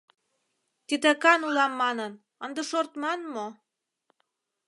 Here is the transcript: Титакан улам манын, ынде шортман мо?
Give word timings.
Титакан 0.87 1.39
улам 1.47 1.73
манын, 1.81 2.13
ынде 2.45 2.61
шортман 2.69 3.19
мо? 3.33 3.47